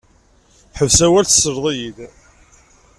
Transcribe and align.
Ḥbes 0.79 0.99
awal 1.05 1.25
tesleḍ-iyi-d. 1.27 1.97